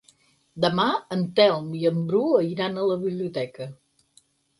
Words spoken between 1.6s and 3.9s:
i en Bru iran a la biblioteca.